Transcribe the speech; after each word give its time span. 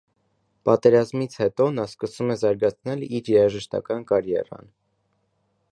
Պատերազմից 0.67 1.35
հետո 1.41 1.67
նա 1.75 1.85
սկսում 1.89 2.33
է 2.35 2.39
զարգացնել 2.45 3.05
իր 3.19 3.31
երաժշտական 3.35 4.07
կարիերան։ 4.13 4.73